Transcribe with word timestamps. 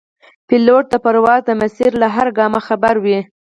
پیلوټ 0.47 0.85
د 0.89 0.95
پرواز 1.03 1.41
د 1.45 1.51
مسیر 1.61 1.91
له 2.01 2.07
هر 2.15 2.27
ګامه 2.37 2.61
خبر 2.67 2.95
وي. 3.03 3.19